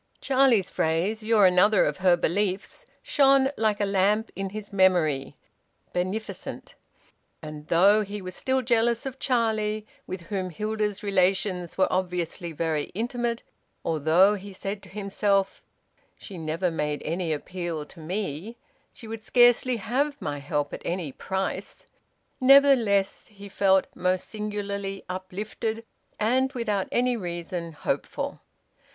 [0.19, 5.37] Charlie's phrase, `You're another of her beliefs,' shone like a lamp in his memory,
[5.93, 6.73] beneficent.
[7.43, 12.85] And though he was still jealous of Charlie, with whom Hilda's relations were obviously very
[12.95, 13.43] intimate;
[13.85, 15.61] although he said to himself,
[16.19, 18.57] `She never made any appeal to me,
[18.91, 21.85] she would scarcely have my help at any price;'
[22.39, 25.85] nevertheless he felt most singularly uplifted
[26.19, 28.39] and, without any reason, hopeful.